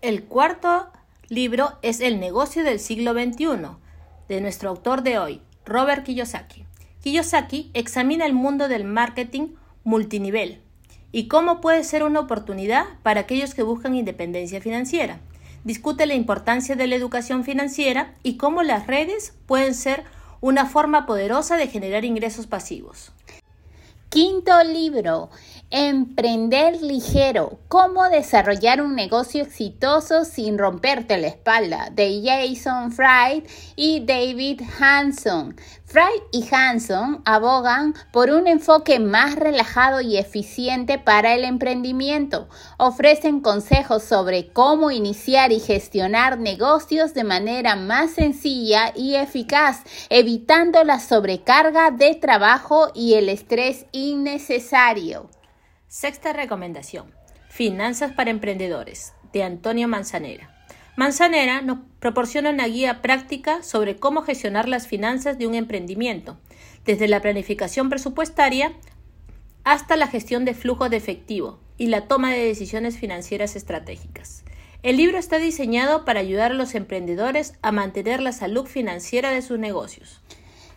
El 0.00 0.22
cuarto 0.22 0.92
libro 1.28 1.72
es 1.82 1.98
El 1.98 2.20
negocio 2.20 2.62
del 2.62 2.78
siglo 2.78 3.14
XXI, 3.14 3.66
de 4.28 4.40
nuestro 4.40 4.70
autor 4.70 5.02
de 5.02 5.18
hoy, 5.18 5.42
Robert 5.64 6.04
Kiyosaki. 6.04 6.66
Kiyosaki 7.02 7.72
examina 7.74 8.26
el 8.26 8.32
mundo 8.32 8.68
del 8.68 8.84
marketing 8.84 9.48
multinivel 9.82 10.62
y 11.10 11.26
cómo 11.26 11.60
puede 11.60 11.82
ser 11.82 12.04
una 12.04 12.20
oportunidad 12.20 12.84
para 13.02 13.22
aquellos 13.22 13.54
que 13.54 13.64
buscan 13.64 13.96
independencia 13.96 14.60
financiera. 14.60 15.18
Discute 15.64 16.06
la 16.06 16.14
importancia 16.14 16.76
de 16.76 16.86
la 16.86 16.94
educación 16.94 17.42
financiera 17.42 18.14
y 18.22 18.36
cómo 18.36 18.62
las 18.62 18.86
redes 18.86 19.34
pueden 19.46 19.74
ser 19.74 20.04
una 20.40 20.66
forma 20.66 21.06
poderosa 21.06 21.56
de 21.56 21.68
generar 21.68 22.04
ingresos 22.04 22.46
pasivos. 22.46 23.12
Quinto 24.08 24.62
libro, 24.64 25.30
Emprender 25.72 26.82
ligero, 26.82 27.60
cómo 27.68 28.08
desarrollar 28.08 28.82
un 28.82 28.96
negocio 28.96 29.44
exitoso 29.44 30.24
sin 30.24 30.58
romperte 30.58 31.16
la 31.16 31.28
espalda, 31.28 31.90
de 31.92 32.22
Jason 32.24 32.90
Fried 32.90 33.44
y 33.76 34.04
David 34.04 34.62
Hanson. 34.80 35.54
Fried 35.84 36.22
y 36.32 36.44
Hanson 36.52 37.22
abogan 37.24 37.94
por 38.12 38.30
un 38.30 38.48
enfoque 38.48 38.98
más 38.98 39.36
relajado 39.36 40.00
y 40.00 40.16
eficiente 40.16 40.98
para 40.98 41.34
el 41.34 41.44
emprendimiento. 41.44 42.48
Ofrecen 42.76 43.38
consejos 43.40 44.02
sobre 44.02 44.52
cómo 44.52 44.90
iniciar 44.90 45.52
y 45.52 45.60
gestionar 45.60 46.40
negocios 46.40 47.14
de 47.14 47.22
manera 47.22 47.76
más 47.76 48.10
sencilla 48.10 48.92
y 48.96 49.14
eficaz, 49.14 49.84
evitando 50.08 50.82
la 50.82 50.98
sobrecarga 50.98 51.92
de 51.92 52.16
trabajo 52.16 52.90
y 52.92 53.14
el 53.14 53.28
estrés 53.28 53.86
innecesario. 53.92 55.30
Sexta 55.92 56.32
recomendación. 56.32 57.12
Finanzas 57.48 58.12
para 58.12 58.30
emprendedores, 58.30 59.12
de 59.32 59.42
Antonio 59.42 59.88
Manzanera. 59.88 60.56
Manzanera 60.94 61.62
nos 61.62 61.80
proporciona 61.98 62.50
una 62.50 62.68
guía 62.68 63.02
práctica 63.02 63.64
sobre 63.64 63.96
cómo 63.96 64.22
gestionar 64.22 64.68
las 64.68 64.86
finanzas 64.86 65.36
de 65.36 65.48
un 65.48 65.56
emprendimiento, 65.56 66.38
desde 66.84 67.08
la 67.08 67.20
planificación 67.20 67.88
presupuestaria 67.90 68.72
hasta 69.64 69.96
la 69.96 70.06
gestión 70.06 70.44
de 70.44 70.54
flujo 70.54 70.88
de 70.88 70.96
efectivo 70.96 71.58
y 71.76 71.88
la 71.88 72.06
toma 72.06 72.30
de 72.30 72.46
decisiones 72.46 72.96
financieras 72.96 73.56
estratégicas. 73.56 74.44
El 74.84 74.96
libro 74.96 75.18
está 75.18 75.38
diseñado 75.38 76.04
para 76.04 76.20
ayudar 76.20 76.52
a 76.52 76.54
los 76.54 76.76
emprendedores 76.76 77.54
a 77.62 77.72
mantener 77.72 78.22
la 78.22 78.30
salud 78.30 78.66
financiera 78.66 79.32
de 79.32 79.42
sus 79.42 79.58
negocios. 79.58 80.22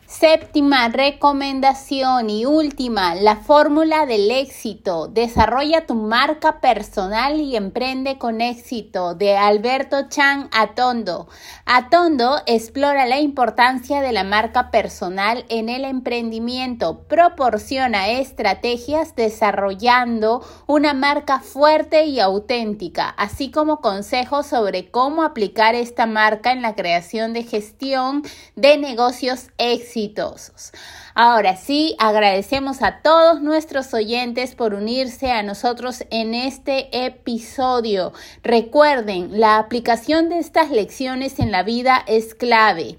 Séptima 0.06 0.89
recomendación 0.89 2.30
y 2.30 2.46
última, 2.46 3.16
la 3.16 3.38
fórmula 3.38 4.06
del 4.06 4.30
éxito. 4.30 5.08
Desarrolla 5.08 5.88
tu 5.88 5.96
marca 5.96 6.60
personal 6.60 7.39
y 7.39 7.56
emprende 7.56 8.18
con 8.18 8.42
éxito 8.42 9.16
de 9.16 9.36
Alberto 9.38 10.10
Chan 10.10 10.50
Atondo. 10.52 11.28
Atondo 11.66 12.42
explora 12.46 13.06
la 13.06 13.20
importancia 13.20 14.02
de 14.02 14.12
la 14.12 14.24
marca 14.24 14.72
personal 14.72 15.46
en 15.50 15.70
el 15.70 15.86
emprendimiento. 15.86 17.06
Proporciona 17.08 18.10
estrategias 18.10 19.16
desarrollando 19.16 20.46
una 20.68 20.94
marca 20.94 21.39
fuerte 21.39 22.06
y 22.06 22.20
auténtica, 22.20 23.10
así 23.10 23.52
como 23.52 23.82
consejos 23.82 24.48
sobre 24.48 24.92
cómo 24.92 25.24
aplicar 25.24 25.76
esta 25.76 26.06
marca 26.06 26.52
en 26.52 26.62
la 26.62 26.76
creación 26.76 27.34
de 27.34 27.44
gestión 27.44 28.22
de 28.56 28.78
negocios 28.78 29.48
Ahora 31.16 31.56
sí, 31.56 31.96
agradecemos 32.00 32.82
a 32.82 33.02
todos 33.02 33.42
nuestros 33.42 33.94
oyentes 33.94 34.56
por 34.56 34.74
unirse 34.74 35.32
a 35.32 35.44
nosotros 35.44 36.04
en 36.10 36.34
este 36.34 37.06
episodio. 37.06 38.13
Recuerden, 38.44 39.39
la 39.39 39.58
aplicación 39.58 40.30
de 40.30 40.39
estas 40.39 40.72
lecciones 40.72 41.39
en 41.39 41.52
la 41.52 41.63
vida 41.63 42.04
es 42.08 42.36
clave. 42.36 42.98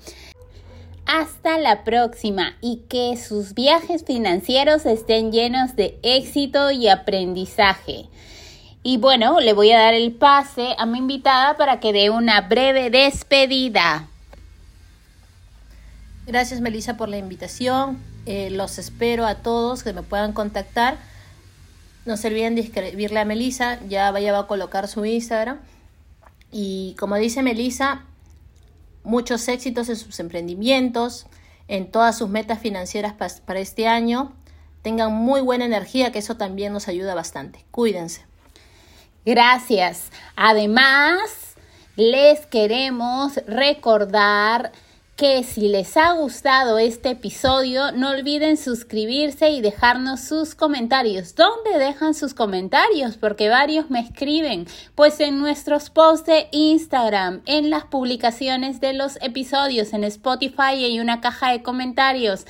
Hasta 1.06 1.58
la 1.58 1.84
próxima 1.84 2.56
y 2.60 2.82
que 2.88 3.16
sus 3.16 3.52
viajes 3.54 4.04
financieros 4.04 4.86
estén 4.86 5.32
llenos 5.32 5.76
de 5.76 5.98
éxito 6.02 6.70
y 6.70 6.88
aprendizaje. 6.88 8.08
Y 8.82 8.98
bueno, 8.98 9.40
le 9.40 9.54
voy 9.54 9.72
a 9.72 9.78
dar 9.78 9.94
el 9.94 10.12
pase 10.12 10.74
a 10.78 10.86
mi 10.86 10.98
invitada 10.98 11.56
para 11.56 11.80
que 11.80 11.92
dé 11.92 12.10
una 12.10 12.42
breve 12.42 12.90
despedida. 12.90 14.08
Gracias 16.26 16.60
Melissa 16.60 16.96
por 16.96 17.08
la 17.08 17.18
invitación. 17.18 18.02
Eh, 18.24 18.48
los 18.50 18.78
espero 18.78 19.26
a 19.26 19.36
todos 19.36 19.82
que 19.82 19.92
me 19.92 20.02
puedan 20.02 20.32
contactar. 20.32 20.96
No 22.06 22.16
se 22.16 22.28
olviden 22.28 22.54
de 22.54 22.62
escribirle 22.62 23.20
a 23.20 23.24
Melissa, 23.24 23.78
ya 23.88 24.10
vaya 24.10 24.32
va 24.32 24.40
a 24.40 24.46
colocar 24.46 24.88
su 24.88 25.04
Instagram. 25.04 25.60
Y 26.50 26.96
como 26.98 27.16
dice 27.16 27.42
Melissa, 27.42 28.04
muchos 29.02 29.46
éxitos 29.48 29.88
en 29.88 29.96
sus 29.96 30.18
emprendimientos, 30.20 31.26
en 31.68 31.90
todas 31.90 32.16
sus 32.16 32.28
metas 32.28 32.58
financieras 32.58 33.12
para 33.12 33.60
este 33.60 33.86
año. 33.86 34.32
Tengan 34.82 35.12
muy 35.12 35.40
buena 35.40 35.64
energía, 35.64 36.12
que 36.12 36.18
eso 36.18 36.36
también 36.36 36.72
nos 36.72 36.88
ayuda 36.88 37.14
bastante. 37.14 37.64
Cuídense. 37.70 38.26
Gracias. 39.24 40.10
Además, 40.36 41.54
les 41.96 42.44
queremos 42.46 43.36
recordar 43.46 44.72
que 45.16 45.44
si 45.44 45.68
les 45.68 45.96
ha 45.96 46.12
gustado 46.12 46.78
este 46.78 47.10
episodio, 47.10 47.92
no 47.92 48.10
olviden 48.10 48.56
suscribirse 48.56 49.50
y 49.50 49.60
dejarnos 49.60 50.20
sus 50.20 50.56
comentarios. 50.56 51.36
¿Dónde 51.36 51.78
dejan 51.78 52.14
sus 52.14 52.34
comentarios? 52.34 53.16
Porque 53.16 53.48
varios 53.48 53.90
me 53.90 54.00
escriben. 54.00 54.66
Pues 54.96 55.20
en 55.20 55.38
nuestros 55.38 55.90
posts 55.90 56.26
de 56.26 56.48
Instagram, 56.50 57.42
en 57.46 57.70
las 57.70 57.84
publicaciones 57.84 58.80
de 58.80 58.92
los 58.92 59.16
episodios, 59.22 59.92
en 59.92 60.02
Spotify 60.02 60.84
hay 60.84 60.98
una 60.98 61.20
caja 61.20 61.52
de 61.52 61.62
comentarios. 61.62 62.44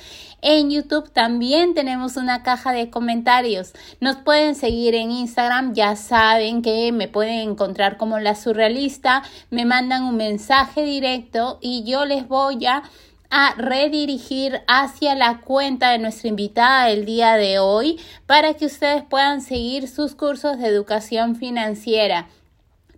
En 0.47 0.69
YouTube 0.69 1.09
también 1.09 1.73
tenemos 1.73 2.17
una 2.17 2.43
caja 2.43 2.71
de 2.71 2.91
comentarios. 2.91 3.73
Nos 3.99 4.17
pueden 4.17 4.53
seguir 4.53 4.93
en 4.93 5.09
Instagram, 5.09 5.73
ya 5.73 5.95
saben 5.95 6.61
que 6.61 6.91
me 6.91 7.07
pueden 7.07 7.49
encontrar 7.49 7.97
como 7.97 8.19
la 8.19 8.35
surrealista. 8.35 9.23
Me 9.49 9.65
mandan 9.65 10.03
un 10.03 10.17
mensaje 10.17 10.83
directo 10.83 11.57
y 11.61 11.83
yo 11.83 12.05
les 12.05 12.27
voy 12.27 12.63
a 12.67 12.83
a 13.31 13.55
redirigir 13.57 14.61
hacia 14.67 15.15
la 15.15 15.41
cuenta 15.41 15.89
de 15.89 15.97
nuestra 15.97 16.29
invitada 16.29 16.89
del 16.89 17.05
día 17.05 17.37
de 17.37 17.57
hoy 17.57 17.99
para 18.27 18.53
que 18.53 18.67
ustedes 18.67 19.01
puedan 19.03 19.41
seguir 19.41 19.87
sus 19.87 20.13
cursos 20.13 20.59
de 20.59 20.67
educación 20.67 21.35
financiera. 21.35 22.27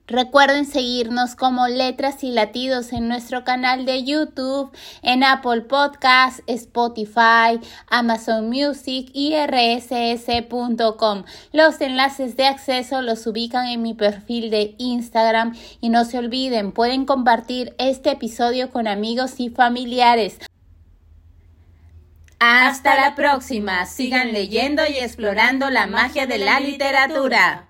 Recuerden 0.08 0.66
seguirnos 0.66 1.36
como 1.36 1.68
Letras 1.68 2.24
y 2.24 2.32
Latidos 2.32 2.94
en 2.94 3.10
nuestro 3.10 3.44
canal 3.44 3.86
de 3.86 4.06
YouTube, 4.06 4.72
en 5.02 5.22
Apple 5.22 5.64
Podcasts, 5.64 6.42
Spotify, 6.48 7.60
Amazon 7.90 8.50
Music 8.50 9.10
y 9.12 9.34
rss.com. 9.36 11.26
Los 11.52 11.82
enlaces 11.82 12.38
de 12.38 12.46
acceso 12.46 13.02
los 13.02 13.28
ubican 13.28 13.68
en 13.68 13.82
mi 13.82 13.94
perfil 13.94 14.50
de 14.50 14.76
Instagram 14.78 15.54
y 15.82 15.90
no 15.90 16.06
se 16.06 16.18
olviden, 16.20 16.72
pueden 16.72 17.06
compartir 17.06 17.76
este 17.78 18.12
episodio 18.12 18.72
con 18.72 18.88
amigos 18.88 19.42
y 19.42 19.50
familiares. 19.50 20.38
Hasta 22.40 22.96
la 22.96 23.14
próxima. 23.14 23.86
Sigan 23.86 24.32
leyendo 24.32 24.84
y 24.88 25.00
explorando 25.00 25.70
la 25.70 25.86
magia 25.86 26.28
de 26.28 26.38
la 26.38 26.62
literatura. 26.62 27.67